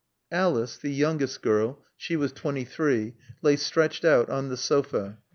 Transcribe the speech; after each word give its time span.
Alice, 0.31 0.79
the 0.79 0.89
youngest 0.89 1.43
girl 1.43 1.83
(she 1.95 2.15
was 2.15 2.31
twenty 2.31 2.65
three) 2.65 3.13
lay 3.43 3.55
stretched 3.55 4.03
out 4.03 4.31
on 4.31 4.49
the 4.49 4.57
sofa. 4.57 5.19